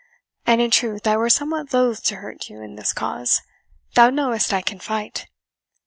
[0.47, 3.39] And in truth I were somewhat loath to hurt you in this cause
[3.93, 5.27] thou knowest I can fight."